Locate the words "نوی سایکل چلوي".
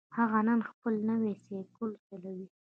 1.09-2.47